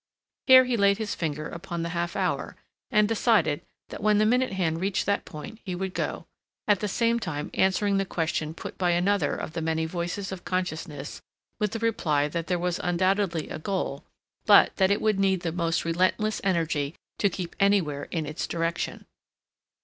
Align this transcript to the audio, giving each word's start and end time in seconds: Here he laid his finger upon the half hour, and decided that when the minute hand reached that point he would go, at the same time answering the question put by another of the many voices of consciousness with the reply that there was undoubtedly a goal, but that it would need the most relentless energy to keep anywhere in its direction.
Here 0.47 0.63
he 0.65 0.77
laid 0.77 0.97
his 0.97 1.13
finger 1.13 1.47
upon 1.47 1.83
the 1.83 1.89
half 1.89 2.15
hour, 2.15 2.55
and 2.89 3.07
decided 3.07 3.61
that 3.89 4.01
when 4.01 4.17
the 4.17 4.25
minute 4.25 4.53
hand 4.53 4.81
reached 4.81 5.05
that 5.05 5.25
point 5.25 5.59
he 5.63 5.75
would 5.75 5.93
go, 5.93 6.25
at 6.67 6.79
the 6.79 6.87
same 6.87 7.19
time 7.19 7.51
answering 7.53 7.97
the 7.99 8.03
question 8.05 8.55
put 8.55 8.79
by 8.79 8.89
another 8.89 9.35
of 9.35 9.53
the 9.53 9.61
many 9.61 9.85
voices 9.85 10.31
of 10.31 10.43
consciousness 10.43 11.21
with 11.59 11.73
the 11.73 11.77
reply 11.77 12.27
that 12.27 12.47
there 12.47 12.57
was 12.57 12.79
undoubtedly 12.79 13.47
a 13.49 13.59
goal, 13.59 14.03
but 14.47 14.75
that 14.77 14.89
it 14.89 15.01
would 15.01 15.19
need 15.19 15.41
the 15.41 15.51
most 15.51 15.85
relentless 15.85 16.41
energy 16.43 16.95
to 17.19 17.29
keep 17.29 17.55
anywhere 17.59 18.05
in 18.05 18.25
its 18.25 18.47
direction. 18.47 19.05